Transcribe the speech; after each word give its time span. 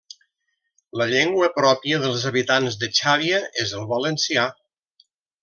La 1.01 1.05
llengua 1.11 1.49
pròpia 1.57 1.99
dels 2.05 2.25
habitants 2.31 2.79
de 2.85 2.91
Xàbia 3.01 3.43
és 3.67 3.77
el 3.83 3.87
valencià. 3.93 4.49